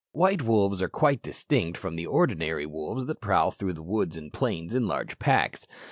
White 0.13 0.41
wolves 0.41 0.81
are 0.81 0.89
quite 0.89 1.21
distinct 1.21 1.77
from 1.77 1.95
the 1.95 2.07
ordinary 2.07 2.65
wolves 2.65 3.05
that 3.05 3.21
prowl 3.21 3.51
through 3.51 3.73
woods 3.75 4.17
and 4.17 4.33
plains 4.33 4.73
in 4.73 4.87
large 4.87 5.19
packs. 5.19 5.67